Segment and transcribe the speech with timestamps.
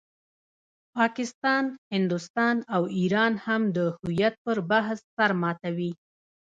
[0.97, 1.63] پاکستان،
[1.93, 5.91] هندوستان او ایران هم د هویت پر بحث سر ماتوي.